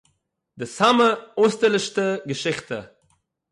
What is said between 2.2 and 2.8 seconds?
געשיכטע